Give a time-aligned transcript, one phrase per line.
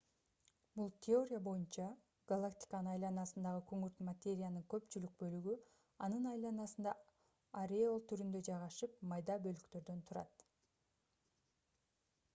[0.79, 1.83] бул теория боюнча
[2.31, 5.57] галактиканын айланасындагы күңүрт материянын көпчүлүк бөлүгү
[6.07, 6.93] анын айланасында
[7.63, 10.47] ореол түрүндө жайгашып майда бөлүктөрдөн турат